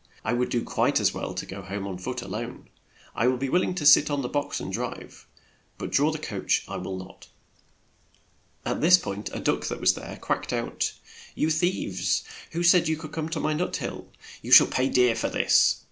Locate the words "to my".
13.29-13.53